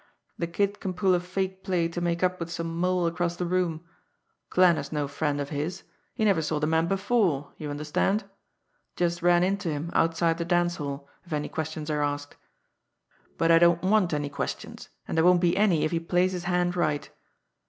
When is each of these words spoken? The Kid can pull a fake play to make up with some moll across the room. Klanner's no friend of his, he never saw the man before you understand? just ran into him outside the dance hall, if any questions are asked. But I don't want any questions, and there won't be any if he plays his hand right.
The 0.35 0.47
Kid 0.47 0.79
can 0.79 0.95
pull 0.95 1.13
a 1.13 1.19
fake 1.19 1.63
play 1.63 1.87
to 1.89 2.01
make 2.01 2.23
up 2.23 2.39
with 2.39 2.49
some 2.51 2.75
moll 2.75 3.05
across 3.05 3.35
the 3.35 3.45
room. 3.45 3.85
Klanner's 4.49 4.91
no 4.91 5.07
friend 5.07 5.39
of 5.39 5.49
his, 5.49 5.83
he 6.15 6.25
never 6.25 6.41
saw 6.41 6.57
the 6.59 6.65
man 6.65 6.87
before 6.87 7.53
you 7.59 7.69
understand? 7.69 8.23
just 8.95 9.21
ran 9.21 9.43
into 9.43 9.69
him 9.69 9.91
outside 9.93 10.39
the 10.39 10.43
dance 10.43 10.77
hall, 10.77 11.07
if 11.23 11.31
any 11.31 11.49
questions 11.49 11.91
are 11.91 12.01
asked. 12.01 12.35
But 13.37 13.51
I 13.51 13.59
don't 13.59 13.83
want 13.83 14.11
any 14.11 14.29
questions, 14.29 14.89
and 15.07 15.15
there 15.15 15.23
won't 15.23 15.39
be 15.39 15.55
any 15.55 15.83
if 15.85 15.91
he 15.91 15.99
plays 15.99 16.31
his 16.31 16.45
hand 16.45 16.75
right. 16.75 17.07